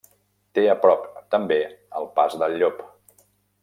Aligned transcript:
Té 0.59 0.63
a 0.73 0.75
prop, 0.85 1.05
també, 1.37 1.59
el 2.01 2.11
Pas 2.19 2.43
del 2.45 2.61
Llop. 2.63 2.85